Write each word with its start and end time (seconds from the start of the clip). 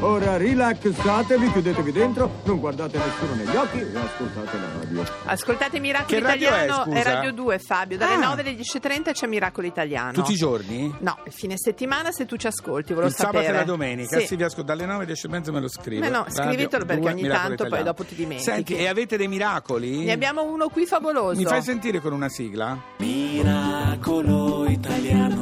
Ora 0.00 0.36
rilassatevi, 0.36 1.52
chiudetevi 1.52 1.92
dentro, 1.92 2.40
non 2.44 2.58
guardate 2.58 2.98
nessuno 2.98 3.34
negli 3.34 3.54
occhi 3.56 3.78
e 3.78 3.96
ascoltate 3.96 4.56
la 4.58 4.68
radio. 4.82 5.04
Ascoltate 5.24 5.78
Miracolo 5.80 6.08
Che 6.18 6.20
radio 6.24 6.48
è, 6.48 6.64
Italiano, 6.64 6.82
scusa? 6.84 7.02
Radio 7.02 7.32
2 7.32 7.58
Fabio, 7.58 7.96
dalle 7.96 8.14
Ah. 8.14 8.28
9 8.28 8.40
alle 8.42 8.54
10.30 8.56 9.12
c'è 9.12 9.26
Miracolo 9.26 9.66
Italiano. 9.66 10.12
Tutti 10.12 10.32
i 10.32 10.36
giorni? 10.36 10.94
No, 11.00 11.16
il 11.24 11.32
fine 11.32 11.54
settimana 11.56 12.10
se 12.12 12.26
tu 12.26 12.36
ci 12.36 12.46
ascolti, 12.48 12.92
volevo 12.92 13.10
Il 13.10 13.14
sabato 13.16 13.36
sapere. 13.38 13.54
e 13.54 13.58
la 13.60 13.64
domenica, 13.64 14.18
Sì. 14.18 14.26
sì, 14.26 14.36
vi 14.36 14.42
ascolto 14.42 14.64
dalle 14.74 14.86
9 14.86 15.06
10 15.06 15.26
e 15.26 15.30
mezza 15.30 15.52
me 15.52 15.60
lo 15.60 15.68
scrivo. 15.68 16.00
Beh, 16.02 16.10
no, 16.10 16.24
Radio 16.24 16.42
scrivetelo 16.42 16.84
perché 16.84 17.00
2, 17.02 17.10
ogni 17.12 17.22
tanto 17.28 17.46
poi 17.48 17.54
Italiano. 17.66 17.84
dopo 17.84 18.04
ti 18.04 18.14
dimentichi. 18.14 18.50
Senti, 18.50 18.76
e 18.76 18.88
avete 18.88 19.16
dei 19.16 19.28
miracoli? 19.28 20.04
Ne 20.04 20.12
abbiamo 20.12 20.42
uno 20.42 20.68
qui 20.68 20.84
favoloso. 20.86 21.38
Mi 21.38 21.44
fai 21.46 21.62
sentire 21.62 22.00
con 22.00 22.12
una 22.12 22.28
sigla? 22.28 22.76
Miracolo 22.98 24.66
italiano. 24.68 25.41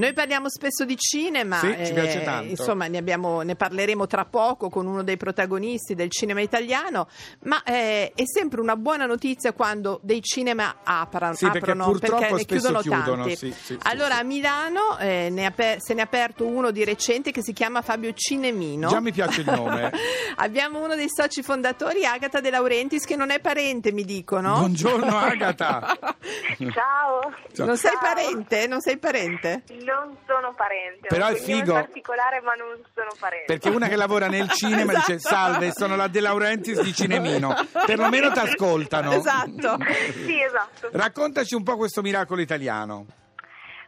Noi 0.00 0.14
parliamo 0.14 0.48
spesso 0.48 0.86
di 0.86 0.96
cinema, 0.96 1.58
Sì, 1.58 1.66
ci 1.84 1.90
eh, 1.90 1.92
piace 1.92 2.22
tanto. 2.22 2.48
insomma 2.48 2.86
ne, 2.86 2.96
abbiamo- 2.96 3.42
ne 3.42 3.54
parleremo 3.54 4.06
tra 4.06 4.24
poco 4.24 4.70
con 4.70 4.86
uno 4.86 5.02
dei 5.02 5.18
protagonisti 5.18 5.94
del 5.94 6.10
cinema 6.10 6.40
italiano, 6.40 7.06
ma 7.42 7.62
eh, 7.62 8.12
è 8.14 8.22
sempre 8.24 8.62
una 8.62 8.76
buona 8.76 9.04
notizia 9.04 9.52
quando 9.52 10.00
dei 10.02 10.22
cinema 10.22 10.76
apra- 10.82 11.34
Sì, 11.34 11.44
perché 11.50 11.72
aprono, 11.72 11.92
perché 11.98 12.32
ne 12.32 12.44
chiudono 12.46 12.80
chiudono, 12.80 13.24
tanti. 13.24 13.36
sì, 13.36 13.52
sì, 13.52 13.78
allora 13.82 14.14
sì. 14.14 14.20
a 14.20 14.24
Milano 14.24 14.98
eh, 14.98 15.28
ne 15.30 15.44
aper- 15.44 15.80
se 15.82 15.92
ne 15.92 16.00
è 16.00 16.04
aperto 16.04 16.46
uno 16.46 16.70
di 16.70 16.82
recente 16.82 17.30
che 17.30 17.42
si 17.42 17.52
chiama 17.52 17.82
Fabio 17.82 18.14
Cinemino. 18.14 18.88
Già 18.88 19.00
mi 19.00 19.12
piace 19.12 19.42
il 19.42 19.50
nome. 19.50 19.92
Abbiamo 20.36 20.82
uno 20.82 20.94
dei 20.94 21.08
soci 21.10 21.42
fondatori, 21.42 22.06
Agata 22.06 22.40
De 22.40 22.48
Laurentiis, 22.48 23.04
che 23.04 23.16
non 23.16 23.30
è 23.30 23.38
parente, 23.38 23.92
mi 23.92 24.04
dicono. 24.04 24.54
Buongiorno 24.60 25.14
Agata. 25.18 25.94
Ciao, 26.72 27.20
Ciao. 27.52 27.66
Non 27.66 27.76
sei 27.76 27.92
parente? 28.00 28.66
Non 28.66 28.80
sei 28.80 28.96
parente? 28.96 29.62
Non 29.92 30.16
sono 30.26 30.54
parente. 30.54 31.08
Però 31.08 31.26
è 31.26 31.34
figo. 31.34 31.72
particolare, 31.72 32.40
ma 32.40 32.54
non 32.54 32.80
sono 32.94 33.10
parente. 33.18 33.46
Perché 33.46 33.68
una 33.68 33.88
che 33.88 33.96
lavora 33.96 34.28
nel 34.28 34.48
cinema 34.54 34.92
dice 34.94 35.14
Esatto. 35.14 35.34
salve, 35.34 35.72
sono 35.72 35.96
la 35.96 36.06
De 36.08 36.20
Laurentiis 36.20 36.80
di 36.80 36.92
Cinemino. 36.94 37.54
Perlomeno 37.86 38.30
ti 38.32 38.38
ascoltano. 38.38 39.12
Esatto. 39.12 39.76
sì, 40.24 40.42
esatto. 40.42 40.88
Raccontaci 40.92 41.54
un 41.54 41.62
po' 41.62 41.76
questo 41.76 42.02
miracolo 42.02 42.40
italiano. 42.40 43.06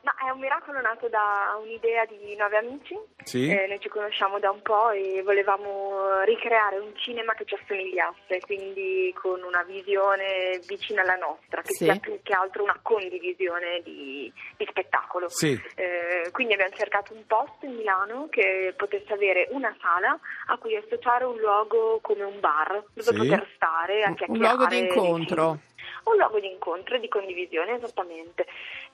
Ma 0.02 0.12
è 0.26 0.30
un 0.30 0.40
miracolo 0.40 0.80
nato 0.80 1.08
da 1.08 1.56
un'idea 1.62 2.04
di 2.06 2.34
nove 2.34 2.56
amici. 2.56 2.98
Sì. 3.22 3.48
Eh, 3.48 3.66
noi 3.68 3.78
ci 3.78 3.88
conosciamo 3.88 4.40
da 4.40 4.50
un 4.50 4.60
po' 4.60 4.90
e 4.90 5.22
volevamo 5.22 6.20
ricreare 6.24 6.78
un 6.78 6.92
cinema 6.96 7.34
che 7.34 7.44
ci 7.44 7.54
assomigliasse, 7.54 8.40
quindi 8.40 9.14
con 9.20 9.40
una 9.44 9.62
visione 9.62 10.58
vicina 10.66 11.02
alla 11.02 11.14
nostra, 11.14 11.62
che 11.62 11.72
Sì. 11.74 11.84
sia 11.84 11.96
più 12.00 12.18
che 12.22 12.32
altro 12.34 12.64
una 12.64 12.78
condivisione 12.82 13.80
di, 13.84 14.32
di 14.56 14.66
spettacolo. 14.68 15.28
Sì. 15.28 15.52
Eh, 15.76 16.30
quindi 16.32 16.54
abbiamo 16.54 16.74
cercato 16.74 17.14
un 17.14 17.24
posto 17.26 17.64
in 17.66 17.76
Milano 17.76 18.26
che 18.28 18.74
potesse 18.76 19.12
avere 19.12 19.46
una 19.50 19.72
sala 19.80 20.18
a 20.48 20.56
cui 20.58 20.74
associare 20.74 21.24
un 21.24 21.38
luogo 21.38 22.00
come 22.02 22.24
un 22.24 22.40
bar, 22.40 22.82
dove 22.92 23.16
poter 23.16 23.46
stare 23.54 24.02
a 24.02 24.08
Un 24.08 24.14
chiacchierare. 24.16 24.54
luogo 24.56 24.66
di 24.66 24.78
incontro. 24.78 25.58
Un 26.04 26.16
luogo 26.16 26.40
di 26.40 26.50
incontro 26.50 26.96
e 26.96 27.00
di 27.00 27.08
condivisione, 27.08 27.74
esattamente. 27.76 28.46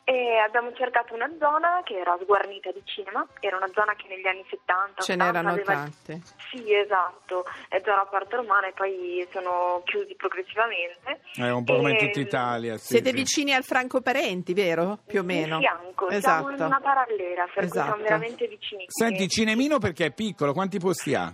E 0.08 0.38
abbiamo 0.38 0.72
cercato 0.72 1.12
una 1.12 1.28
zona 1.38 1.82
che 1.84 1.98
era 1.98 2.16
sguarnita 2.22 2.72
di 2.72 2.80
cinema, 2.84 3.26
era 3.40 3.58
una 3.58 3.68
zona 3.74 3.92
che 3.94 4.08
negli 4.08 4.26
anni 4.26 4.42
70 4.48 5.02
Ce 5.02 5.12
80 5.12 5.24
n'erano 5.24 5.50
aveva- 5.50 5.74
tante. 5.74 6.22
Sì, 6.50 6.72
esatto, 6.74 7.44
è 7.68 7.78
zona 7.84 8.06
parte 8.06 8.36
romana 8.36 8.68
e 8.68 8.72
poi 8.72 9.28
sono 9.30 9.82
chiusi 9.84 10.14
progressivamente. 10.14 11.20
È 11.34 11.50
un 11.50 11.62
po' 11.62 11.76
come 11.76 11.90
in 11.90 11.96
E- 11.96 12.06
tutta 12.06 12.20
Italia. 12.20 12.78
sì, 12.78 12.86
Siete 12.86 13.10
sì. 13.10 13.16
vicini 13.16 13.52
al 13.52 13.64
Franco 13.64 14.00
Parenti, 14.00 14.54
vero? 14.54 14.98
Più 15.06 15.20
o 15.20 15.24
meno. 15.24 15.58
Di 15.58 15.64
fianco, 15.66 16.10
siamo 16.10 16.48
in 16.48 16.54
Esatto. 16.54 16.64
una 16.64 16.80
parallela, 16.80 17.44
per 17.44 17.52
cui 17.54 17.64
Esatto. 17.64 17.86
siamo 17.88 18.02
veramente 18.02 18.46
vicini. 18.48 18.84
Senti, 18.88 19.28
Cinemino 19.28 19.76
perché 19.78 20.06
è 20.06 20.10
piccolo, 20.12 20.54
quanti 20.54 20.78
posti 20.78 21.14
ha? 21.14 21.24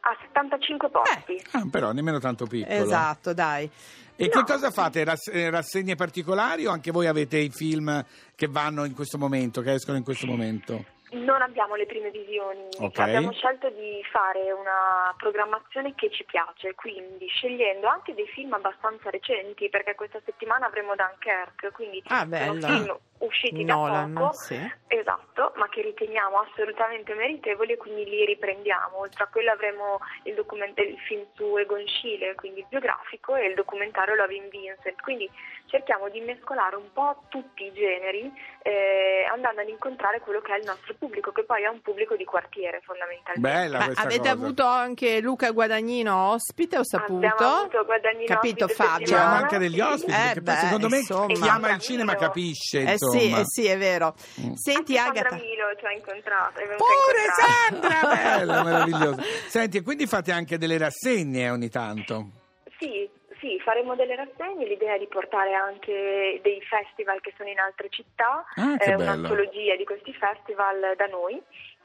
A 0.00 0.16
75 0.20 0.90
posti. 0.90 1.42
Ah, 1.52 1.66
però 1.70 1.92
nemmeno 1.92 2.18
tanto 2.18 2.44
piccolo. 2.44 2.74
Esatto, 2.74 3.32
dai. 3.32 3.70
No. 4.18 4.24
E 4.24 4.28
che 4.28 4.42
cosa 4.44 4.70
fate? 4.70 5.04
Rass- 5.04 5.30
eh, 5.32 5.48
rassegne 5.50 5.94
particolari 5.94 6.66
o 6.66 6.70
anche 6.72 6.90
voi 6.90 7.06
avete 7.06 7.38
i 7.38 7.50
film 7.50 8.04
che 8.34 8.46
vanno 8.48 8.84
in 8.84 8.94
questo 8.94 9.16
momento, 9.16 9.60
che 9.60 9.74
escono 9.74 9.96
in 9.96 10.04
questo 10.04 10.26
momento? 10.26 10.84
Non 11.10 11.40
abbiamo 11.40 11.74
le 11.74 11.86
prime 11.86 12.10
visioni, 12.10 12.68
Ok. 12.80 12.98
abbiamo 12.98 13.32
scelto 13.32 13.70
di 13.70 14.04
fare 14.12 14.52
una 14.52 15.14
programmazione 15.16 15.94
che 15.94 16.10
ci 16.10 16.24
piace, 16.24 16.74
quindi 16.74 17.26
scegliendo 17.28 17.86
anche 17.86 18.12
dei 18.12 18.26
film 18.28 18.52
abbastanza 18.52 19.08
recenti, 19.08 19.70
perché 19.70 19.94
questa 19.94 20.20
settimana 20.24 20.66
avremo 20.66 20.94
Dunkirk, 20.94 21.72
quindi 21.72 22.02
Ah, 22.08 22.18
sono 22.18 22.28
bello. 22.28 22.66
film 22.66 22.98
usciti 23.20 23.64
Nolan, 23.64 24.12
da 24.14 24.20
poco, 24.20 24.34
sì. 24.34 24.72
esatto, 24.86 25.52
ma 25.56 25.68
che 25.70 25.80
riteniamo 25.82 26.38
assolutamente 26.40 27.14
meritevoli 27.14 27.72
e 27.72 27.76
quindi 27.78 28.04
li 28.04 28.24
riprendiamo. 28.26 28.98
Oltre 28.98 29.24
a 29.24 29.28
quello 29.28 29.50
avremo 29.50 29.98
il, 30.24 30.34
document- 30.34 30.78
il 30.78 30.98
film 31.00 31.26
su 31.34 31.56
Egon 31.56 31.84
Schiele, 31.88 32.34
quindi 32.34 32.60
il 32.60 32.66
biografico, 32.68 33.34
e 33.34 33.46
il 33.46 33.54
documentario 33.54 34.14
Loving 34.14 34.50
Vincent, 34.50 35.00
quindi 35.00 35.28
cerchiamo 35.66 36.08
di 36.10 36.20
mescolare 36.20 36.76
un 36.76 36.92
po' 36.92 37.22
tutti 37.28 37.64
i 37.64 37.72
generi 37.72 38.30
eh, 38.62 39.26
andando 39.30 39.62
ad 39.62 39.68
incontrare 39.68 40.20
quello 40.20 40.40
che 40.40 40.54
è 40.54 40.58
il 40.58 40.64
nostro 40.64 40.94
pubblico, 40.98 41.30
che 41.32 41.44
poi 41.44 41.62
è 41.62 41.68
un 41.68 41.80
pubblico 41.80 42.16
di 42.16 42.24
quartiere 42.24 42.80
fondamentalmente. 42.84 43.40
Bella 43.48 43.78
Ma 43.78 43.84
questa 43.86 44.02
avete 44.02 44.18
cosa. 44.18 44.30
avuto 44.32 44.64
anche 44.64 45.20
Luca 45.20 45.50
Guadagnino 45.52 46.30
ospite, 46.32 46.78
ho 46.78 46.84
saputo? 46.84 47.26
Abbiamo 47.26 47.54
avuto 47.60 47.84
Guadagnino 47.84 48.26
Capito 48.26 48.64
ospite 48.64 48.82
Fabio? 48.84 49.06
C'erano 49.06 49.22
settimana. 49.36 49.36
anche 49.42 49.58
degli 49.58 49.80
ospiti, 49.80 50.10
Eh, 50.10 50.14
perché 50.16 50.42
poi 50.42 50.54
beh, 50.54 50.60
secondo 50.60 50.88
me 50.88 50.96
insomma. 50.98 51.26
chi 51.34 51.48
ama 51.48 51.70
il 51.70 51.80
cinema 51.80 52.12
Milo. 52.12 52.24
capisce, 52.26 52.80
Eh 52.82 52.94
sì, 52.98 53.30
eh 53.32 53.42
sì, 53.44 53.66
è 53.66 53.78
vero. 53.78 54.14
Mm. 54.40 54.52
Senti 54.54 54.98
Anche 54.98 55.18
Agata. 55.20 55.28
Sandra 55.36 55.46
Milo 55.46 55.64
ci 55.78 55.84
ha 55.86 55.92
incontrato. 55.92 56.60
Pure. 56.76 57.88
Sandra! 57.88 58.14
Bella, 58.14 58.62
meravigliosa. 58.64 59.22
Senti, 59.48 59.76
e 59.78 59.82
quindi 59.82 60.06
fate 60.06 60.32
anche 60.32 60.58
delle 60.58 60.78
rassegne 60.78 61.50
ogni 61.50 61.68
tanto? 61.68 62.30
Sì, 62.78 63.08
sì, 63.48 63.58
faremo 63.60 63.94
delle 63.94 64.14
rassegne, 64.14 64.66
l'idea 64.66 64.94
è 64.94 64.98
di 64.98 65.06
portare 65.06 65.54
anche 65.54 66.38
dei 66.42 66.60
festival 66.60 67.20
che 67.20 67.32
sono 67.36 67.48
in 67.48 67.58
altre 67.58 67.88
città, 67.88 68.44
Ah, 68.56 68.76
eh, 68.78 68.94
un'antologia 68.94 69.76
di 69.76 69.84
questi 69.84 70.12
festival 70.12 70.94
da 70.96 71.06
noi 71.06 71.40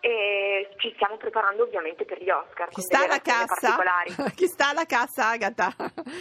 e 0.06 0.68
ci 0.80 0.92
stiamo 0.96 1.16
preparando 1.16 1.64
ovviamente 1.64 2.04
per 2.04 2.22
gli 2.22 2.30
Oscar. 2.30 2.68
Chi 2.68 2.82
sta 2.82 3.06
alla 3.06 3.22
cassa? 3.22 3.78
Chi 4.36 4.48
sta 4.48 4.70
alla 4.72 4.86
cassa, 4.86 5.30
Agata? 5.30 5.74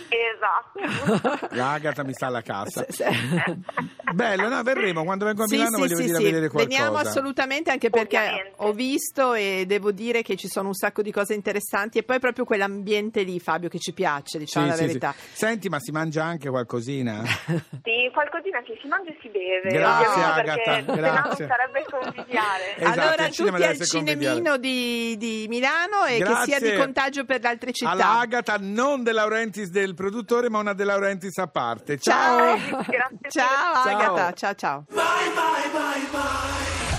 Esatto. 0.08 1.48
L'Agata 1.56 2.04
mi 2.04 2.12
sta 2.12 2.26
alla 2.28 2.42
cassa. 2.42 2.84
Sì, 2.88 3.02
sì. 3.02 3.04
Bello, 4.14 4.48
no, 4.48 4.62
verremo. 4.62 5.02
Quando 5.02 5.24
vengo 5.24 5.42
a 5.42 5.46
Sì, 5.46 5.56
Milano 5.56 5.74
sì, 5.74 5.80
voglio 5.80 5.96
sì, 5.96 6.02
venire 6.02 6.16
sì. 6.16 6.22
a 6.22 6.24
vedere 6.26 6.48
qualcosa. 6.48 6.76
Veniamo 6.78 6.96
assolutamente 6.98 7.70
anche 7.72 7.90
perché 7.90 8.18
Ovviamente. 8.18 8.52
ho 8.58 8.72
visto 8.72 9.34
e 9.34 9.64
devo 9.66 9.90
dire 9.90 10.22
che 10.22 10.36
ci 10.36 10.46
sono 10.46 10.68
un 10.68 10.74
sacco 10.74 11.02
di 11.02 11.10
cose 11.10 11.34
interessanti 11.34 11.98
e 11.98 12.04
poi 12.04 12.20
proprio 12.20 12.44
quell'ambiente 12.44 13.22
lì, 13.22 13.40
Fabio, 13.40 13.68
che 13.68 13.78
ci 13.80 13.92
piace, 13.92 14.38
diciamo 14.38 14.66
Sì, 14.66 14.70
la 14.70 14.76
sì, 14.76 14.86
verità. 14.86 15.12
sì. 15.16 15.36
Senti, 15.38 15.68
ma 15.68 15.80
si 15.80 15.90
mangia 15.90 16.22
anche 16.22 16.48
qualcosina? 16.50 17.22
Sì, 17.24 18.08
qualcosina 18.12 18.62
che 18.62 18.78
si 18.80 18.86
mangia 18.86 19.10
e 19.10 19.18
si 19.20 19.28
beve. 19.28 19.70
Grazie, 19.70 20.22
Agata, 20.22 20.42
perché 20.42 20.62
se 20.64 20.80
no 20.82 20.84
non 20.86 20.96
grazie. 21.00 21.46
sarebbe 21.48 21.84
conviviale. 21.90 22.76
Esatto, 22.76 23.00
allora 23.00 23.28
tutti 23.28 23.50
essere 23.72 23.86
cinemino 23.86 24.56
di, 24.56 25.16
di 25.16 25.46
Milano 25.48 26.04
e 26.04 26.18
che 26.18 26.24
Grazie. 26.24 26.58
sia 26.58 26.70
di 26.70 26.76
contagio 26.78 27.24
per 27.24 27.40
le 27.40 27.48
altre 27.48 27.72
città. 27.72 27.90
Alla 27.90 28.18
Agata, 28.20 28.56
non 28.58 29.02
De 29.02 29.12
Laurentiis 29.12 29.68
del 29.70 29.94
produttore, 29.94 30.48
ma 30.48 30.58
una 30.58 30.72
De 30.72 30.84
Laurentiis 30.84 31.36
a 31.38 31.46
parte. 31.46 31.98
Ciao, 31.98 32.56
Ciao! 32.58 32.84
Ciao 32.84 33.10
Ciao. 33.28 33.96
Agata, 33.96 34.32
ciao 34.32 34.54
ciao. 34.54 34.84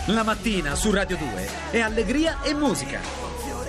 La 0.07 0.23
mattina 0.23 0.75
su 0.75 0.91
Radio 0.91 1.15
2 1.17 1.47
è 1.71 1.79
allegria 1.79 2.41
e 2.41 2.53
musica. 2.53 2.99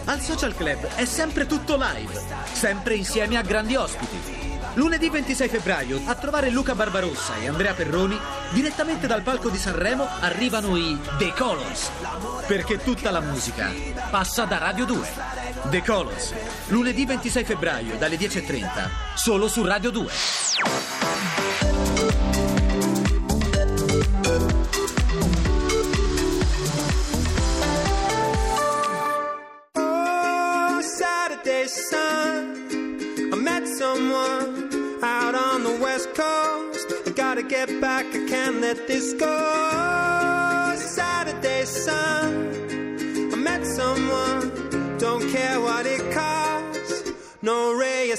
Al 0.07 0.21
Social 0.21 0.55
Club 0.55 0.85
è 0.97 1.05
sempre 1.05 1.47
tutto 1.47 1.77
live, 1.77 2.21
sempre 2.53 2.95
insieme 2.95 3.39
a 3.39 3.43
grandi 3.43 3.77
ospiti. 3.77 4.34
Lunedì 4.75 5.09
26 5.09 5.49
febbraio 5.49 6.01
a 6.07 6.15
trovare 6.17 6.51
Luca 6.51 6.75
Barbarossa 6.75 7.37
e 7.37 7.47
Andrea 7.47 7.75
Perroni 7.75 8.19
direttamente 8.51 9.07
dal 9.07 9.23
palco 9.23 9.49
di 9.49 9.57
Sanremo 9.57 10.05
arrivano 10.21 10.77
i 10.77 10.99
The 11.17 11.33
Colors. 11.33 11.91
Perché 12.47 12.79
tutta 12.79 13.13
la 13.13 13.21
musica 13.21 13.73
passa 14.11 14.45
da 14.45 14.59
Radio 14.59 14.85
2. 14.85 15.09
The 15.71 15.83
Colors, 15.83 16.35
lunedì 16.69 17.07
26 17.07 17.45
febbraio 17.45 17.97
dalle 17.99 18.17
10.30, 18.17 18.89
solo 19.15 19.47
su 19.47 19.65
Radio 19.65 19.91
2. 19.91 20.07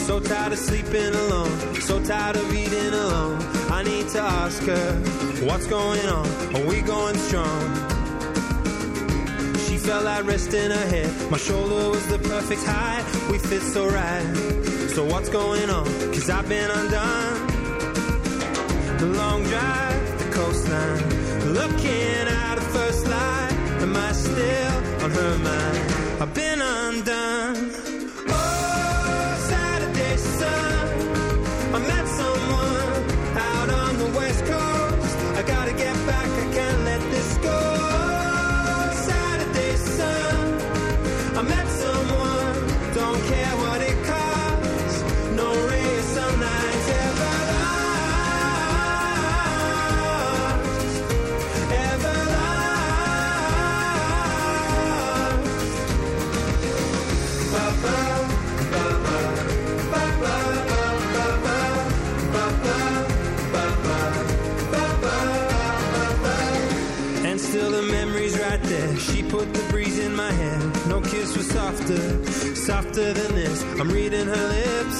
So 0.07 0.19
tired 0.19 0.53
of 0.53 0.57
sleeping 0.57 1.13
alone, 1.13 1.75
so 1.81 2.03
tired 2.03 2.35
of 2.37 2.51
eating 2.51 2.87
alone. 2.87 3.37
I 3.69 3.83
need 3.83 4.09
to 4.09 4.21
ask 4.21 4.63
her, 4.63 4.93
what's 5.45 5.67
going 5.67 6.07
on? 6.07 6.27
Are 6.55 6.65
we 6.65 6.81
going 6.81 7.17
strong? 7.17 7.61
She 9.67 9.77
felt 9.77 10.25
rest 10.25 10.55
in 10.55 10.71
her 10.71 10.87
head. 10.87 11.11
My 11.29 11.37
shoulder 11.37 11.91
was 11.91 12.07
the 12.07 12.17
perfect 12.17 12.63
height. 12.63 13.05
We 13.29 13.37
fit 13.37 13.61
so 13.61 13.87
right. 13.87 14.25
So 14.95 15.05
what's 15.05 15.29
going 15.29 15.69
on? 15.69 15.85
Cause 16.11 16.27
I've 16.31 16.49
been 16.49 16.71
undone. 16.71 17.50
The 19.01 19.07
long 19.07 19.41
drive, 19.45 20.19
the 20.19 20.25
coastline. 20.25 21.53
Looking 21.55 22.27
at 22.27 22.53
the 22.53 22.61
first 22.61 23.07
light. 23.07 23.51
Am 23.81 23.95
I 23.95 24.11
still 24.11 25.03
on 25.03 25.09
her 25.09 25.37
mind? 25.39 26.21
I've 26.21 26.33
been 26.35 26.61
undone. 26.61 27.90
Still 67.41 67.71
the 67.71 67.81
memory's 67.81 68.37
right 68.39 68.61
there. 68.63 68.97
She 68.97 69.23
put 69.23 69.53
the 69.53 69.63
breeze 69.71 69.99
in 69.99 70.15
my 70.15 70.31
hair. 70.31 70.59
No 70.87 71.01
kiss 71.01 71.35
was 71.35 71.47
softer, 71.49 72.25
softer 72.55 73.13
than 73.13 73.35
this. 73.35 73.63
I'm 73.79 73.89
reading 73.89 74.27
her 74.27 74.47
lips. 74.57 74.99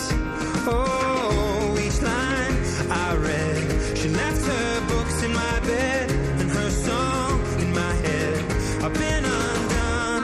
Oh, 0.68 1.78
each 1.86 2.02
line 2.02 2.56
I 2.90 3.16
read. 3.16 3.98
She 3.98 4.10
left 4.10 4.46
her 4.46 4.88
books 4.88 5.24
in 5.24 5.34
my 5.34 5.60
bed 5.62 6.12
and 6.12 6.50
her 6.52 6.70
song 6.70 7.34
in 7.60 7.74
my 7.74 7.94
head. 8.06 8.38
I've 8.84 8.94
been 8.94 9.24
undone. 9.40 10.24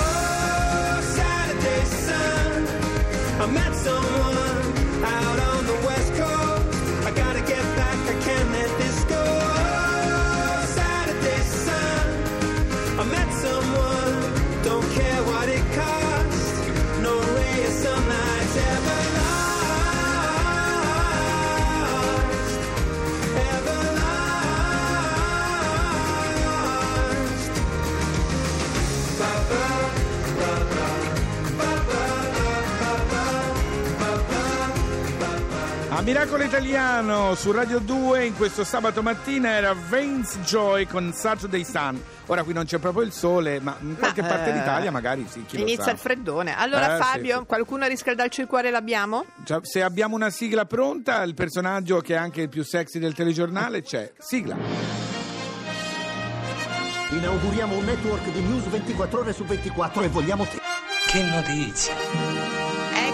Oh, 0.00 1.00
Saturday 1.18 1.84
sun. 2.06 2.66
I 3.42 3.46
met 3.46 3.74
someone 3.74 4.17
Italiano 36.68 37.34
su 37.34 37.50
Radio 37.50 37.78
2 37.78 38.26
in 38.26 38.36
questo 38.36 38.62
sabato 38.62 39.00
mattina 39.02 39.48
era 39.52 39.72
Vince 39.72 40.40
Joy 40.40 40.84
con 40.84 41.14
Saturday 41.14 41.64
Sun. 41.64 41.98
Ora 42.26 42.42
qui 42.42 42.52
non 42.52 42.66
c'è 42.66 42.76
proprio 42.76 43.04
il 43.04 43.10
sole, 43.12 43.58
ma 43.58 43.74
in 43.80 43.96
qualche 43.96 44.20
Ma, 44.20 44.28
parte 44.28 44.50
eh, 44.50 44.52
d'Italia 44.52 44.90
magari 44.90 45.26
sì, 45.30 45.46
chi 45.46 45.56
lo 45.56 45.62
Inizia 45.62 45.84
sa. 45.84 45.90
il 45.92 45.96
freddone. 45.96 46.54
Allora, 46.54 46.92
Eh, 46.92 46.96
sì, 46.96 47.02
Fabio, 47.02 47.38
sì. 47.38 47.44
qualcuno 47.46 47.84
a 47.84 47.86
riscaldarci 47.86 48.42
il 48.42 48.46
cuore 48.48 48.70
l'abbiamo? 48.70 49.24
Cioè, 49.44 49.60
se 49.62 49.82
abbiamo 49.82 50.14
una 50.14 50.28
sigla 50.28 50.66
pronta, 50.66 51.22
il 51.22 51.32
personaggio 51.32 52.00
che 52.02 52.12
è 52.12 52.18
anche 52.18 52.42
il 52.42 52.48
più 52.50 52.62
sexy 52.62 52.98
del 52.98 53.14
telegiornale 53.14 53.80
c'è. 53.80 54.12
Sigla. 54.18 54.54
Inauguriamo 57.08 57.78
un 57.78 57.84
network 57.86 58.30
di 58.30 58.40
news 58.40 58.64
24 58.68 59.20
ore 59.20 59.32
su 59.32 59.42
24 59.46 60.02
e 60.02 60.08
vogliamo 60.08 60.44
te. 60.44 60.58
Che 61.06 61.22
notizia! 61.22 62.47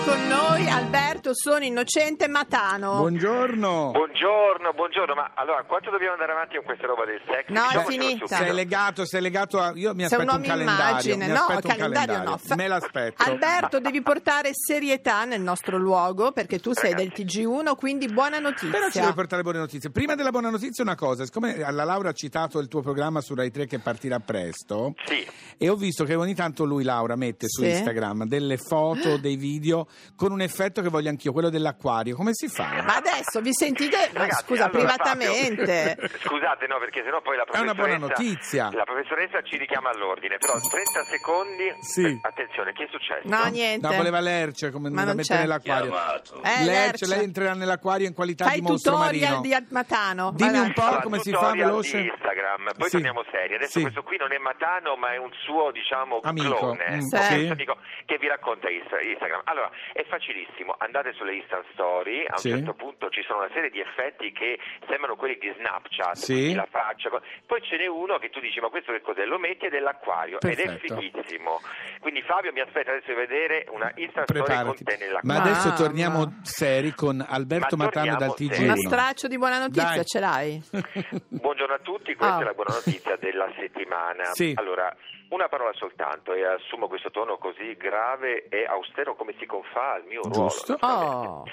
Con 0.05 0.27
noi 0.29 0.69
Alberto, 0.69 1.31
sono 1.33 1.65
innocente 1.65 2.29
Matano. 2.29 2.99
Buongiorno. 2.99 3.91
Buongiorno, 3.93 4.73
buongiorno, 4.75 5.15
ma 5.15 5.31
allora 5.35 5.65
quanto 5.65 5.91
dobbiamo 5.91 6.13
andare 6.13 6.33
avanti 6.33 6.57
con 6.57 6.65
questa 6.67 6.87
roba 6.87 7.05
del 7.07 7.21
sex? 7.27 7.49
No, 7.49 7.81
è 7.81 7.85
finita. 7.87 8.27
Sei 8.27 8.53
legato, 8.53 9.07
sei 9.07 9.23
legato 9.23 9.59
a. 9.59 9.73
Io 9.75 9.95
mi 9.95 10.07
Sei 10.07 10.19
un 10.21 10.23
aspetto 10.23 10.23
un, 10.23 10.29
uomo 10.29 10.47
calendario. 10.47 10.89
immagine, 11.15 11.27
mi 11.27 11.33
no, 11.33 11.39
aspetto 11.39 11.67
un 11.69 11.75
calendario 11.77 12.07
calendario. 12.15 12.31
no. 12.31 12.37
Fa- 12.37 12.55
Me 12.55 12.69
l'aspetto. 12.69 13.23
Alberto, 13.23 13.81
devi 13.81 14.03
portare 14.03 14.51
serietà 14.53 15.25
nel 15.25 15.41
nostro 15.41 15.79
luogo 15.79 16.33
perché 16.33 16.59
tu 16.59 16.73
sei 16.75 16.93
del 16.95 17.11
TG1, 17.15 17.75
quindi 17.77 18.07
buona 18.13 18.39
notizia. 18.39 18.71
Però 18.71 18.91
ci 18.91 19.01
devi 19.01 19.13
portare 19.15 19.43
buone 19.43 19.59
notizie. 19.59 19.91
Prima 19.91 20.15
della 20.15 20.31
buona 20.31 20.51
notizia, 20.51 20.85
una 20.85 20.97
cosa: 20.97 21.25
siccome 21.25 21.57
la 21.57 21.85
Laura 21.85 22.11
ha 22.11 22.15
citato 22.15 22.59
il 22.59 22.69
tuo 22.69 22.83
programma 22.83 23.23
su 23.23 23.35
Rai 23.35 23.51
3 23.51 23.67
che 23.67 23.79
partirà 23.79 24.19
presto, 24.21 24.93
Sì, 25.07 25.27
e 25.57 25.69
ho 25.71 25.77
visto 25.77 26.05
che 26.05 26.15
ogni 26.15 26.35
tanto 26.35 26.65
lui, 26.65 26.85
Laura, 26.85 27.17
mette 27.17 27.47
su 27.49 27.63
Sì. 27.63 27.71
Instagram 27.71 28.25
delle 28.27 28.59
foto, 28.59 29.17
dei 29.17 29.37
video 29.37 29.87
con 30.17 30.33
un 30.33 30.41
effetto 30.41 30.83
che 30.83 30.89
voglio 30.89 31.09
anch'io, 31.09 31.33
quello 31.33 31.51
dell'acquario. 31.51 32.15
Come 32.17 32.31
si 32.33 32.49
fa? 32.49 32.83
Ma 32.83 32.97
adesso 32.97 33.41
vi 33.41 33.53
sentite, 33.53 34.11
Ragazzi, 34.13 34.45
scusa, 34.45 34.65
allora, 34.67 34.79
privatamente. 34.79 35.97
Fabio, 35.99 36.19
scusate, 36.25 36.67
no, 36.67 36.79
perché 36.79 37.03
sennò 37.05 37.21
poi 37.21 37.37
la 37.37 37.43
È 37.43 37.47
professoressa... 37.47 37.81
una 37.83 37.97
buona 37.97 38.07
notizia. 38.15 38.71
La 38.73 38.85
professoressa 38.85 39.43
ci 39.43 39.57
richiama 39.57 39.91
all'ordine, 39.91 40.39
però 40.39 40.55
30 40.59 41.05
secondi... 41.05 41.75
Sì. 41.81 42.19
Attenzione, 42.23 42.73
che 42.73 42.85
è 42.85 42.89
successo? 42.91 43.23
No, 43.29 43.45
niente. 43.51 43.87
No, 43.87 43.95
voleva 43.95 44.21
l'erce 44.21 44.71
come 44.71 44.89
Ma 44.91 45.01
da 45.01 45.07
non 45.09 45.17
mettere 45.17 45.39
c'è. 45.39 45.45
nell'acquario. 45.45 45.93
Eh, 45.95 46.65
L'erce, 46.65 46.65
l'erce. 46.65 47.07
lei 47.07 47.25
entrerà 47.25 47.55
nell'acquario 47.55 48.07
in 48.07 48.15
qualità 48.15 48.45
Fai 48.47 48.55
di 48.57 48.61
mostro 48.63 48.93
tutorial 48.93 49.35
marino. 49.37 49.59
di 49.61 49.67
Matano. 49.71 50.33
Dimmi 50.35 50.59
un 50.59 50.73
po'. 50.73 50.83
Allora, 50.83 51.03
come 51.03 51.19
si 51.21 51.33
fa 51.33 51.53
veloce. 51.53 51.99
Instagram, 51.99 52.71
poi 52.77 52.87
Sì. 52.89 52.93
torniamo 52.93 53.23
seri. 53.31 53.55
Adesso 53.55 53.71
Sì. 53.79 53.81
questo 53.83 54.03
qui 54.03 54.17
non 54.17 54.33
è 54.33 54.39
Matano, 54.39 54.97
ma 54.97 55.13
è 55.13 55.17
un 55.19 55.31
suo, 55.45 55.71
diciamo, 55.73 56.21
Amico. 56.23 56.57
clone, 56.57 56.85
Mm, 56.97 57.01
sì. 57.01 57.47
amico 57.51 57.77
che 58.07 58.19
vi 58.19 58.29
racconta 58.29 58.69
Insta- 58.71 59.01
Instagram. 59.01 59.43
Allora, 59.45 59.71
è 59.93 60.05
facilissimo, 60.07 60.75
andate 60.79 61.13
sulle 61.15 61.35
Insta 61.35 61.63
Story, 61.73 62.25
a 62.27 62.33
un 62.33 62.39
Sì. 62.39 62.51
certo 62.51 62.75
punto 62.75 63.09
ci 63.11 63.23
sono 63.23 63.41
una 63.41 63.51
serie 63.53 63.71
di 63.71 63.81
effetti 63.81 64.33
che 64.33 64.59
sembrano 64.89 65.17
quelli 65.17 65.37
di 65.39 65.53
Snapchat, 65.59 66.15
Sì. 66.17 66.55
la 66.55 66.67
faccia, 66.71 67.11
poi 67.47 67.63
ce 67.63 67.77
n'è 67.77 67.87
uno 67.87 68.19
che 68.19 68.31
tu 68.31 68.41
dici 68.41 68.61
ma 68.61 68.69
questo 68.69 68.93
che 68.93 69.01
cos'è? 69.01 69.25
Lo 69.25 69.39
metti 69.39 69.67
ed 69.67 69.75
è 69.75 69.79
l'acquario 69.81 70.39
ed 70.41 70.59
è 70.59 70.65
Perfetto. 70.65 70.97
fighissimo. 71.01 71.61
Quindi 72.01 72.23
Fabio 72.23 72.53
mi 72.53 72.61
aspetta 72.61 72.91
adesso 72.91 73.09
di 73.09 73.15
vedere 73.15 73.67
una 73.71 73.91
Insta 73.97 74.23
Story 74.25 74.39
con 74.41 74.75
Preparati. 74.75 74.85
te 74.85 75.19
Ma 75.23 75.35
adesso 75.41 75.69
Mamma. 75.69 75.77
torniamo 75.77 76.39
seri 76.43 76.93
con 76.93 77.25
Alberto 77.27 77.77
Ma 77.77 77.85
Matano 77.85 78.17
dal 78.17 78.29
torniamo 78.35 78.35
TG1. 78.35 78.55
seri. 78.55 78.69
Uno 78.69 78.77
straccio 78.89 79.29
di 79.29 79.39
buona 79.39 79.59
notizia 79.59 79.95
Dai. 79.95 80.05
ce 80.05 80.21
l'hai? 80.21 80.63
Buongiorno 81.29 81.75
a 81.75 81.79
tutti, 81.79 82.15
questa 82.15 82.37
Ah. 82.37 82.41
è 82.41 82.45
la 82.45 82.53
buona 82.55 82.75
notizia 82.75 83.17
della 83.17 83.51
settimana. 83.57 84.25
Sì. 84.33 84.53
Allora, 84.57 84.95
una 85.35 85.49
parola 85.49 85.73
soltanto 85.75 86.33
e 86.33 86.45
assumo 86.45 86.87
questo 86.89 87.11
tono 87.11 87.37
così 87.39 87.75
grave 87.77 88.47
e 88.49 88.65
austero 88.65 89.15
come 89.17 89.35
si 89.39 89.47
confà 89.47 89.95
al 89.95 90.05
mio 90.05 90.23
Giusto. 90.31 90.79
ruolo. 90.81 90.97
Oh. 90.97 91.45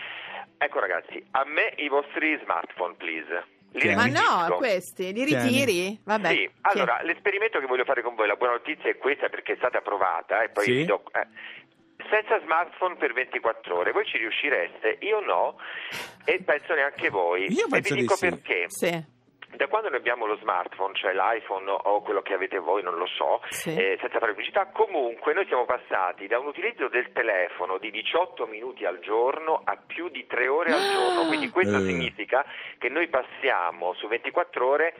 Ecco 0.57 0.79
ragazzi, 0.79 1.23
a 1.31 1.43
me 1.45 1.73
i 1.77 1.87
vostri 1.89 2.39
smartphone, 2.43 2.93
please. 2.95 3.43
Li 3.73 3.79
Tieni. 3.79 3.95
Ma 3.95 4.05
no, 4.47 4.55
questi, 4.57 5.13
li 5.13 5.25
Tieni. 5.25 5.47
ritiri? 5.47 5.99
Vabbè. 6.03 6.27
Sì, 6.29 6.49
allora 6.61 6.99
l'esperimento 7.03 7.59
che 7.59 7.65
voglio 7.65 7.85
fare 7.85 8.01
con 8.03 8.15
voi, 8.15 8.27
la 8.27 8.35
buona 8.35 8.53
notizia 8.53 8.89
è 8.89 8.97
questa 8.97 9.29
perché 9.29 9.53
è 9.53 9.55
stata 9.55 9.77
approvata 9.79 10.43
e 10.43 10.49
poi 10.49 10.65
Sì. 10.65 10.71
vi 10.73 10.85
do- 10.85 11.03
eh, 11.13 11.27
senza 12.09 12.39
smartphone 12.41 12.95
per 12.97 13.13
24 13.13 13.77
ore, 13.77 13.91
voi 13.93 14.05
ci 14.05 14.17
riuscireste? 14.17 14.97
Io 15.01 15.21
no 15.21 15.55
e 16.25 16.41
penso 16.43 16.73
neanche 16.73 17.09
voi. 17.09 17.51
Io 17.51 17.65
e 17.65 17.69
penso 17.69 17.93
vi 17.93 18.01
di 18.01 18.01
dico 18.01 18.15
sì. 18.15 18.29
perché. 18.29 18.65
Sì. 18.67 19.19
Da 19.55 19.67
quando 19.67 19.89
noi 19.89 19.97
abbiamo 19.99 20.25
lo 20.25 20.37
smartphone, 20.37 20.93
cioè 20.95 21.13
l'iPhone 21.13 21.69
o 21.69 22.01
quello 22.01 22.21
che 22.21 22.33
avete 22.33 22.57
voi, 22.57 22.81
non 22.83 22.95
lo 22.95 23.05
so, 23.05 23.41
Sì. 23.49 23.69
eh, 23.75 23.97
senza 23.99 24.17
fare 24.19 24.31
pubblicità, 24.31 24.67
comunque 24.71 25.33
noi 25.33 25.45
siamo 25.47 25.65
passati 25.65 26.25
da 26.27 26.39
un 26.39 26.47
utilizzo 26.47 26.87
del 26.87 27.11
telefono 27.11 27.77
di 27.77 27.91
18 27.91 28.47
minuti 28.47 28.85
al 28.85 28.99
giorno 28.99 29.61
a 29.63 29.77
più 29.85 30.09
di 30.09 30.25
3 30.25 30.47
ore 30.47 30.71
al 30.73 30.81
giorno. 30.91 31.27
Quindi 31.27 31.49
questo 31.49 31.77
Eh. 31.77 31.81
significa 31.81 32.43
che 32.77 32.89
noi 32.89 33.07
passiamo 33.09 33.93
su 33.95 34.07
24 34.07 34.67
ore 34.67 34.93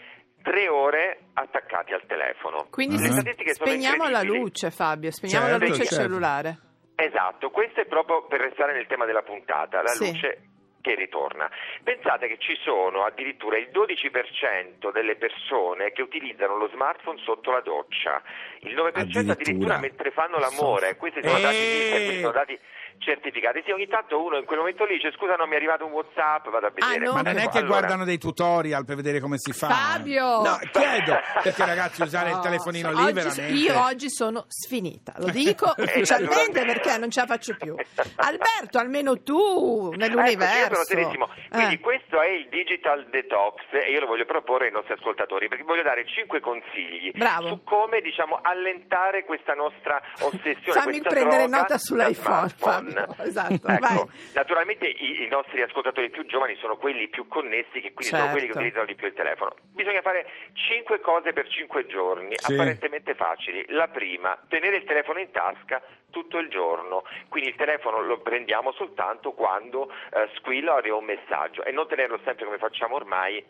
3 0.43 0.67
ore 0.69 1.19
attaccati 1.33 1.93
al 1.93 2.03
telefono. 2.05 2.67
Quindi 2.71 2.97
sono 2.97 3.21
spegniamo 3.53 4.09
la 4.09 4.21
luce, 4.23 4.69
Fabio, 4.71 5.11
spegniamo 5.11 5.45
Certo, 5.47 5.59
la 5.63 5.67
luce 5.69 5.83
certo. 5.85 5.95
del 5.95 6.05
cellulare. 6.07 6.57
Esatto, 6.95 7.49
questo 7.49 7.81
è 7.81 7.85
proprio 7.85 8.25
per 8.27 8.41
restare 8.41 8.73
nel 8.73 8.85
tema 8.87 9.05
della 9.05 9.21
puntata, 9.23 9.81
la 9.81 9.87
Sì. 9.89 10.11
luce 10.11 10.41
che 10.81 10.95
ritorna. 10.95 11.49
Pensate 11.83 12.27
che 12.27 12.37
ci 12.39 12.57
sono 12.63 13.03
addirittura 13.05 13.57
il 13.57 13.69
12% 13.71 14.91
delle 14.91 15.15
persone 15.15 15.91
che 15.91 16.01
utilizzano 16.01 16.57
lo 16.57 16.67
smartphone 16.69 17.19
sotto 17.23 17.51
la 17.51 17.61
doccia, 17.61 18.21
il 18.61 18.73
9% 18.73 18.89
addirittura, 18.89 19.31
Addirittura. 19.33 19.77
mentre 19.79 20.11
fanno 20.11 20.37
l'amore. 20.39 20.95
Questi 20.97 21.21
sono 21.21 21.39
dati, 21.39 21.55
Eh. 21.55 21.89
questi 21.91 22.19
sono 22.19 22.31
dati 22.33 22.59
certificati. 22.97 23.61
Sì, 23.65 23.71
ogni 23.71 23.87
tanto 23.87 24.21
uno 24.23 24.37
in 24.37 24.45
quel 24.45 24.59
momento 24.59 24.85
lì 24.85 24.95
dice 24.95 25.11
scusa 25.13 25.35
non 25.35 25.47
mi 25.47 25.53
è 25.53 25.57
arrivato 25.57 25.85
un 25.85 25.91
WhatsApp, 25.91 26.47
vado 26.49 26.67
a 26.67 26.71
vedere. 26.71 27.05
no? 27.05 27.13
Ma 27.13 27.21
non 27.21 27.37
è 27.37 27.49
che 27.49 27.57
Allora, 27.59 27.77
guardano 27.79 28.03
dei 28.05 28.17
tutorial 28.17 28.85
per 28.85 28.95
vedere 28.95 29.19
come 29.19 29.37
si 29.37 29.51
fa. 29.53 29.69
Fabio! 29.69 30.41
No, 30.41 30.59
chiedo, 30.71 31.19
perché 31.43 31.65
ragazzi 31.65 32.01
usare 32.01 32.29
il 32.29 32.35
No, 32.35 32.41
telefonino 32.41 32.89
lì 32.91 33.01
oggi- 33.03 33.13
veramente... 33.13 33.53
Io 33.53 33.79
oggi 33.83 34.09
sono 34.09 34.45
sfinita, 34.47 35.13
lo 35.17 35.29
dico 35.29 35.73
ufficialmente 35.77 36.63
perché 36.65 36.97
non 36.97 37.09
ce 37.09 37.21
la 37.21 37.25
faccio 37.27 37.55
più. 37.57 37.75
Alberto, 38.15 38.77
almeno 38.77 39.21
tu 39.23 39.89
Ecco, 39.91 39.95
nell'universo. 39.95 40.57
io 40.57 40.69
sono 40.73 40.83
serissimo. 40.85 41.29
Quindi 41.49 41.73
Eh. 41.75 41.79
questo 41.79 42.21
è 42.21 42.27
il 42.29 42.47
digital 42.49 43.07
detox 43.09 43.61
e 43.71 43.91
io 43.91 43.99
lo 43.99 44.07
voglio 44.07 44.25
proporre 44.25 44.65
ai 44.67 44.71
nostri 44.71 44.93
ascoltatori 44.93 45.47
perché 45.47 45.63
voglio 45.63 45.83
dare 45.83 46.05
cinque 46.07 46.39
consigli 46.39 47.11
Bravo. 47.13 47.47
su 47.47 47.63
come 47.63 48.01
diciamo 48.01 48.39
allentare 48.41 49.25
questa 49.25 49.53
nostra 49.53 50.01
ossessione. 50.21 50.79
Fammi 50.81 51.01
prendere 51.01 51.45
droga 51.47 51.57
nota 51.57 51.77
sull'iPhone, 51.77 52.49
Fabio. 52.83 53.15
Esatto, 53.23 53.67
Ecco, 53.67 53.79
vai. 53.79 54.05
naturalmente 54.33 54.87
i, 54.87 55.23
i 55.23 55.27
nostri 55.27 55.61
ascoltatori 55.61 56.09
più 56.09 56.25
giovani 56.25 56.55
sono 56.59 56.77
quelli 56.77 57.07
più 57.09 57.27
connessi 57.27 57.79
che 57.81 57.93
quindi 57.93 58.05
sono 58.05 58.21
Certo. 58.23 58.31
quelli 58.31 58.47
che 58.47 58.57
utilizzano 58.57 58.85
di 58.85 58.95
più 58.95 59.07
il 59.07 59.13
telefono. 59.13 59.55
Bisogna 59.73 60.01
fare 60.01 60.27
cinque 60.53 60.99
cose 60.99 61.33
per 61.33 61.47
cinque 61.49 61.85
giorni, 61.87 62.35
Sì. 62.37 62.53
apparentemente 62.53 63.15
facili. 63.15 63.65
La 63.69 63.87
prima, 63.87 64.37
tenere 64.47 64.77
il 64.77 64.83
telefono 64.83 65.19
in 65.19 65.31
tasca 65.31 65.81
tutto 66.11 66.37
il 66.39 66.49
giorno, 66.49 67.03
quindi 67.29 67.49
il 67.51 67.55
telefono 67.55 68.01
lo 68.01 68.19
prendiamo 68.19 68.73
soltanto 68.73 69.31
quando 69.31 69.89
eh, 70.11 70.29
squilla 70.37 70.73
o 70.73 70.77
arriva 70.77 70.97
un 70.97 71.05
messaggio 71.05 71.63
e 71.63 71.71
non 71.71 71.87
tenerlo 71.87 72.19
sempre 72.25 72.45
come 72.45 72.57
facciamo 72.57 72.95
ormai 72.95 73.41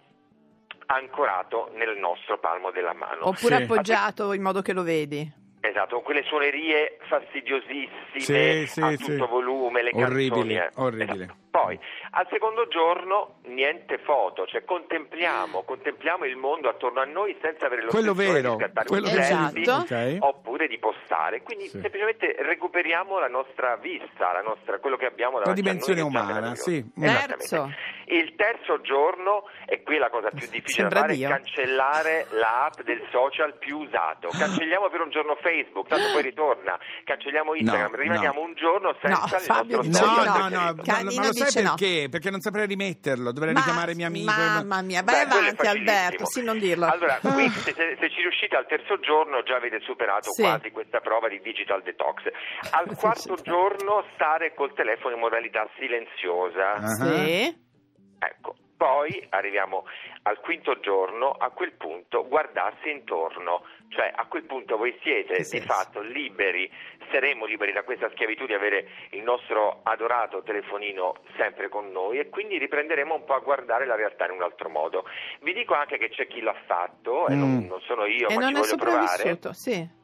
ancorato 0.88 1.72
nel 1.74 1.98
nostro 1.98 2.38
palmo 2.40 2.72
della 2.72 2.94
mano. 2.94 3.28
Oppure 3.28 3.58
Sì. 3.58 3.64
appoggiato 3.64 4.34
in 4.34 4.42
modo 4.42 4.62
che 4.62 4.74
lo 4.74 4.84
vedi. 4.84 5.40
Esatto, 5.63 5.96
con 5.96 6.03
quelle 6.03 6.24
suonerie 6.24 6.98
fastidiosissime 7.08 8.65
Sì, 8.65 8.65
sì, 8.68 8.82
a 8.82 8.89
sì. 8.98 9.03
tutto 9.06 9.27
volume, 9.27 9.84
le 9.84 9.91
Orribili, 9.94 10.56
canzoni. 10.56 10.56
eh. 10.56 10.70
orribili. 10.75 11.24
Esatto. 11.24 11.39
Poi, 11.51 11.80
al 12.13 12.27
secondo 12.30 12.68
giorno, 12.68 13.36
niente 13.46 13.98
foto, 14.00 14.46
cioè 14.46 14.65
contempliamo, 14.65 15.63
contempliamo 15.63 16.25
il 16.25 16.36
mondo 16.36 16.68
attorno 16.68 17.00
a 17.00 17.06
noi 17.06 17.38
senza 17.41 17.68
avere 17.68 17.84
lo 17.84 17.89
Quello 17.89 18.13
stesso 18.13 18.32
vero, 18.34 18.56
di 18.56 18.63
scattare 18.63 18.88
quello 18.88 19.08
un 19.08 19.13
vero. 19.13 19.24
selfie 19.25 19.62
Esatto. 19.62 19.94
Ok. 19.94 20.18
oppure 20.20 20.68
di 20.68 20.77
postare. 20.77 21.41
Quindi 21.41 21.65
Sì. 21.68 21.80
semplicemente 21.80 22.36
recuperiamo 22.39 23.18
la 23.20 23.27
nostra 23.30 23.77
vista, 23.77 24.32
la 24.34 24.41
nostra, 24.41 24.80
quello 24.80 24.98
che 24.98 25.06
abbiamo 25.06 25.38
La 25.38 25.44
davanti 25.46 25.60
a 25.62 25.63
dimensione 25.63 26.01
umana, 26.01 26.56
sì. 26.56 26.84
Esattamente. 26.96 27.27
Terzo. 27.38 27.72
Il 28.12 28.36
terzo 28.36 28.82
giorno, 28.82 29.46
e 29.65 29.84
qui 29.84 29.96
è 29.96 30.00
la 30.00 30.10
cosa 30.10 30.30
più 30.32 30.46
difficile 30.50 30.89
Sembra 30.89 31.00
da 31.00 31.06
fare, 31.06 31.15
Dio. 31.15 31.27
è 31.27 31.32
cancellare 31.32 32.27
l'app 32.32 32.82
del 32.82 33.01
social 33.10 33.58
più 33.58 33.77
usato. 33.77 34.27
Cancelliamo 34.38 34.89
per 34.89 35.00
un 35.00 35.10
giorno 35.12 35.36
Facebook, 35.41 35.88
tanto 35.88 36.12
poi 36.12 36.22
ritorna. 36.24 36.77
Cancelliamo 37.06 37.56
Instagram, 37.56 37.91
No, 37.91 37.96
rimaniamo 37.98 38.39
no. 38.41 38.46
un 38.48 38.53
giorno 38.56 38.94
senza 39.01 39.18
No, 39.30 39.36
il 39.38 39.41
Fabio 39.44 39.77
nostro 39.77 40.06
No, 40.08 40.13
social 40.13 40.51
no, 40.51 40.60
no, 40.60 40.74
ma- 40.75 40.84
Canino 40.84 41.22
ma 41.22 41.27
lo 41.27 41.34
sai 41.34 41.63
no. 41.63 41.75
Perché? 42.01 42.10
Perché 42.10 42.29
non 42.29 42.39
saprei 42.41 42.67
rimetterlo, 42.67 43.31
dovrei 43.31 43.53
Ma- 43.53 43.60
richiamare 43.60 43.96
mio 43.96 44.05
amico. 44.08 44.31
Mamma 44.31 44.81
mia, 44.81 45.01
vai 45.03 45.25
Beh, 45.25 45.34
avanti. 45.36 45.65
Alberto, 45.67 46.25
sì, 46.25 46.43
non 46.43 46.58
dirlo. 46.60 46.86
Allora, 46.86 47.20
Ah. 47.22 47.34
qui 47.34 47.50
se, 47.50 47.74
se- 47.74 47.98
se 48.00 48.10
ci 48.10 48.22
riuscite 48.22 48.55
al 48.55 48.65
terzo 48.67 49.00
giorno 49.00 49.41
già 49.43 49.55
avete 49.55 49.79
superato 49.81 50.31
Sì. 50.31 50.41
quasi 50.43 50.70
questa 50.72 51.00
prova 51.00 51.27
di 51.27 51.41
digital 51.41 51.81
detox. 51.84 52.22
Al 52.72 52.96
quarto 52.96 53.36
giorno 53.41 54.05
stare 54.13 54.53
col 54.53 54.74
telefono 54.74 55.15
in 55.15 55.20
modalità 55.22 55.67
silenziosa. 55.79 56.86
Sì. 56.88 57.70
Ecco, 58.20 58.55
poi 58.82 59.24
arriviamo 59.30 59.86
al 60.24 60.40
quinto 60.40 60.80
giorno, 60.80 61.30
a 61.30 61.52
quel 61.52 61.74
punto 61.74 62.28
guardarsi 62.28 62.90
intorno, 62.90 63.62
cioè 63.90 64.12
a 64.12 64.26
quel 64.26 64.46
punto 64.46 64.76
voi 64.76 64.98
siete 65.04 65.46
di 65.48 65.60
fatto 65.62 66.02
liberi, 66.02 66.68
saremo 67.12 67.46
liberi 67.46 67.74
da 67.74 67.84
questa 67.84 68.10
schiavitù 68.10 68.48
di 68.48 68.56
avere 68.56 68.88
il 69.12 69.22
nostro 69.22 69.82
adorato 69.84 70.42
telefonino 70.42 71.18
sempre 71.38 71.70
con 71.70 71.92
noi 71.92 72.18
e 72.18 72.30
quindi 72.30 72.58
riprenderemo 72.58 73.14
un 73.14 73.24
po' 73.24 73.36
a 73.36 73.40
guardare 73.40 73.86
la 73.86 73.94
realtà 73.96 74.26
in 74.26 74.32
un 74.32 74.42
altro 74.42 74.68
modo. 74.68 75.06
Vi 75.42 75.54
dico 75.54 75.76
anche 75.76 76.00
che 76.00 76.10
c'è 76.10 76.26
chi 76.26 76.42
l'ha 76.42 76.56
fatto 76.66 77.28
e 77.28 77.36
non, 77.36 77.50
Mm. 77.58 77.68
non 77.68 77.82
sono 77.82 78.06
io, 78.06 78.30
E 78.30 78.34
ma 78.34 78.50
non 78.50 78.50
ci 78.50 78.56
è 78.56 78.60
voglio 78.62 78.78
provare. 78.78 79.38
sì. 79.54 80.00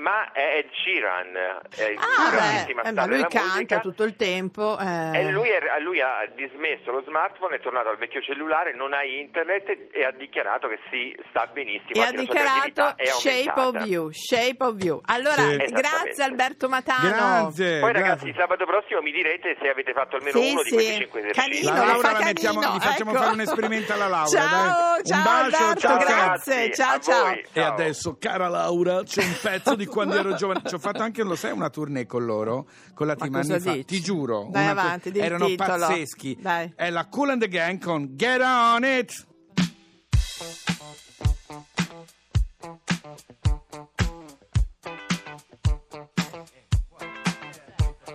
Ma 0.00 0.32
è 0.32 0.56
Ed 0.64 0.70
Sheeran, 0.82 1.34
è 1.76 1.84
il 1.92 1.98
Ah, 1.98 2.30
grandissima 2.30 2.82
beh, 2.82 2.88
eh, 2.88 2.92
ma 2.92 3.04
lui 3.06 3.20
canta 3.26 3.52
musica. 3.52 3.80
tutto 3.80 4.02
il 4.04 4.16
tempo. 4.16 4.78
eh. 4.78 5.18
E 5.18 5.30
lui, 5.30 5.48
è- 5.50 5.60
lui 5.80 6.00
ha 6.00 6.24
dismesso 6.34 6.90
lo 6.90 7.02
smartphone, 7.06 7.56
è 7.56 7.60
tornato 7.60 7.90
al 7.90 7.98
vecchio 7.98 8.22
cellulare, 8.22 8.74
non 8.74 8.94
ha 8.94 9.04
internet 9.04 9.88
e 9.92 10.04
ha 10.04 10.10
dichiarato 10.12 10.68
che 10.68 10.78
si 10.90 11.14
sta 11.28 11.46
benissimo. 11.52 11.92
e 11.92 12.02
ha 12.02 12.10
dichiarato 12.12 12.94
shape 13.18 13.52
of 13.60 13.84
you, 13.84 14.10
shape 14.12 14.64
of 14.64 14.76
you. 14.82 15.00
Allora, 15.04 15.42
Sì. 15.42 15.56
grazie. 15.68 16.24
Alberto 16.24 16.68
Matano. 16.70 17.08
Grazie. 17.08 17.80
Poi 17.80 17.92
grazie. 17.92 17.92
ragazzi, 17.92 18.34
sabato 18.38 18.64
prossimo 18.64 19.02
mi 19.02 19.12
direte 19.12 19.56
se 19.60 19.68
avete 19.68 19.92
fatto 19.92 20.16
almeno 20.16 20.40
Sì, 20.40 20.50
uno 20.52 20.62
di 20.62 20.68
sì. 20.70 20.74
questi 20.76 20.94
cinque 20.96 21.20
esercizi. 21.20 21.50
Canino, 21.50 21.72
La 21.76 21.84
Laura 21.92 22.12
la 22.12 22.24
mettiamo- 22.24 22.60
gli 22.60 22.80
facciamo 22.80 23.10
ecco. 23.10 23.20
fare 23.20 23.32
un 23.34 23.40
esperimento 23.40 23.92
alla 23.92 24.06
Laura, 24.08 24.26
Ciao, 24.28 24.48
dai. 24.48 24.98
Un 25.00 25.04
ciao 25.04 25.22
bacio, 25.22 25.56
Alberto, 25.56 25.80
ciao, 25.80 25.98
grazie. 25.98 26.72
Ciao, 26.72 26.98
ciao. 27.00 27.22
voi. 27.24 27.38
E 27.40 27.44
Ciao. 27.52 27.72
adesso, 27.72 28.16
cara 28.18 28.48
Laura, 28.48 29.02
c'è 29.02 29.22
un 29.22 29.36
pezzo 29.42 29.74
di 29.76 29.86
quando 29.90 30.14
ero 30.14 30.34
giovane. 30.34 30.62
Ci 30.66 30.74
ho 30.74 30.78
fatto 30.78 31.02
anche, 31.02 31.22
lo 31.22 31.34
sai, 31.36 31.52
una 31.52 31.68
tournée 31.70 32.06
con 32.06 32.24
loro, 32.24 32.66
con 32.94 33.06
la 33.06 33.14
team 33.16 33.34
anni 33.34 33.60
fa. 33.60 33.76
Ti 33.84 34.00
giuro. 34.00 34.48
Dai 34.50 34.68
avanti, 34.68 35.08
il 35.08 35.18
Erano 35.18 35.46
titolo. 35.46 35.68
pazzeschi. 35.68 36.38
Dai. 36.40 36.72
È 36.74 36.88
la 36.90 37.06
Cool 37.08 37.30
and 37.30 37.40
the 37.42 37.48
Gang 37.48 37.78
con 37.82 38.14
Get 38.16 38.40
On 38.40 38.84
It. 38.84 39.26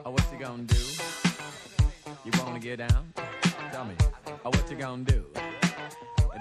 Oh, 0.06 0.12
what 0.12 0.32
you 0.32 0.38
gonna 0.40 0.64
do? 0.64 0.76
You 2.24 2.32
wanna 2.44 2.60
get 2.60 2.78
down? 2.78 3.12
Tell 3.72 3.86
me. 3.86 3.96
Oh, 4.44 4.50
what 4.50 4.70
you 4.70 4.78
gonna 4.78 5.04
do? 5.04 5.24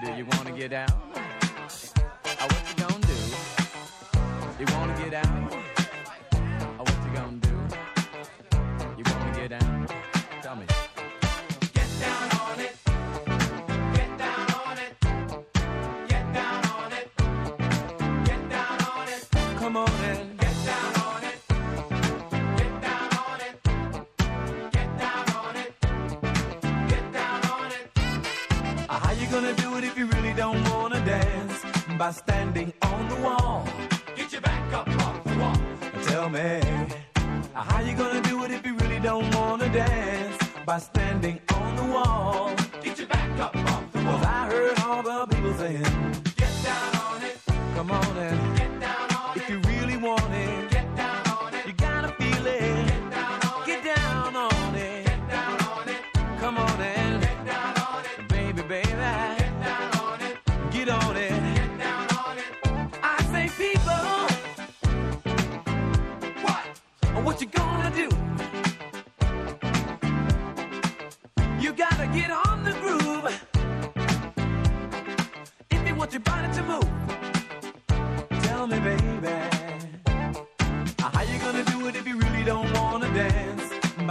Do 0.03 0.11
you 0.11 0.25
wanna 0.31 0.51
get 0.51 0.71
down? 0.71 0.91
Oh, 1.15 2.47
what 2.47 2.69
you 2.69 2.85
gonna 2.85 2.99
do? 2.99 3.54
You 4.57 4.65
wanna 4.73 4.95
get 4.97 5.11
down? 5.11 5.49
Oh, 6.79 6.83
what 6.85 6.97
you 7.03 7.11
gonna 7.13 7.37
do? 7.41 7.55
You 8.97 9.03
wanna 9.11 9.31
get 9.35 9.49
down? 9.49 9.87
Tell 10.41 10.55
me. 10.55 10.65
Get 11.73 11.89
down 11.99 12.29
on 12.39 12.59
it. 12.61 12.73
Get 13.97 14.17
down 14.17 14.47
on 14.63 14.77
it. 14.77 14.95
Get 16.07 16.33
down 16.33 16.65
on 16.79 16.93
it. 16.93 17.07
Get 18.23 18.49
down 18.49 18.81
on 18.93 19.07
it. 19.09 19.27
Come 19.59 19.75
on 19.75 19.89
and 19.89 20.39
get 20.39 20.55
down 20.71 20.93
on 21.03 21.23
it. 21.29 21.37
Get 22.55 22.81
down 22.87 23.09
on 23.27 23.41
it. 23.47 23.55
Get 24.71 24.89
down 24.97 25.25
on 25.35 25.55
it. 25.57 25.71
Get 26.87 27.11
down 27.11 27.41
on 27.55 27.71
it. 27.71 27.85
How 28.89 29.11
you 29.11 29.27
gonna 29.27 29.53
do 29.55 29.75
it 29.77 29.83
if 29.83 29.97
you 29.97 30.05
really 30.05 30.33
don't 30.33 30.63
wanna 30.69 31.03
dance? 31.05 31.61
By 31.99 32.11
standing 32.11 32.71
on 32.81 33.09
the 33.09 33.15
wall. 33.15 33.44
Standing 41.25 41.41
on 41.53 41.75
the 41.75 41.83
wall. 41.93 42.55
Get 42.83 42.99
your 42.99 43.07
back 43.07 43.39
up 43.39 43.55
off 43.55 43.91
the 43.91 43.99
wall. 44.03 44.17
'Cause 44.17 44.25
I 44.25 44.45
heard 44.47 44.79
all 44.79 45.03
the 45.03 45.25
people 45.35 45.53
saying, 45.55 45.83
Get 46.35 46.53
down 46.63 46.95
on 47.07 47.23
it. 47.23 47.37
Come 47.75 47.91
on 47.91 48.17
and 48.17 48.44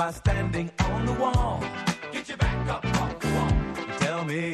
by 0.04 0.11
standing 0.11 0.70
on 0.80 1.06
the 1.06 1.14
wall. 1.14 1.64
Get 2.12 2.28
your 2.28 2.37
back 2.37 2.68
up 2.68 2.84
off 3.00 3.18
the 3.20 3.28
wall. 3.28 3.52
Tell 4.00 4.23
me, 4.26 4.52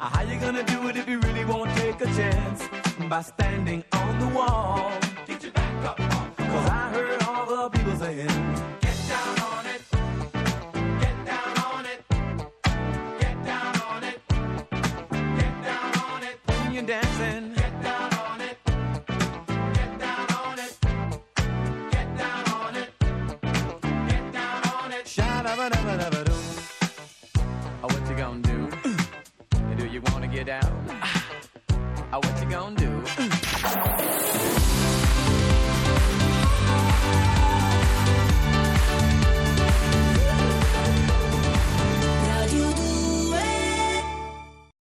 uh, 0.00 0.08
how 0.14 0.22
you 0.22 0.40
gonna 0.40 0.62
do 0.62 0.88
it 0.88 0.96
if 0.96 1.06
you 1.06 1.20
really 1.20 1.44
won't 1.44 1.70
take 1.76 2.00
a 2.00 2.06
chance? 2.06 2.62
By 3.10 3.20
standing 3.20 3.84
on 3.92 4.18
the 4.18 4.28
wall. 4.28 4.92
Get 5.26 5.42
your 5.42 5.52
back 5.52 5.84
up 5.84 6.00
off 6.00 6.36
the 6.36 6.44
wall. 6.44 6.52
Cause 6.52 6.70
I 6.70 6.88
heard 6.94 7.22
all 7.24 7.44
the 7.44 7.68
people 7.68 7.96
saying, 7.96 8.56
dancing 16.86 17.55